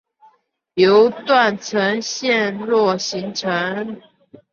[0.73, 4.01] 由断层陷落形成。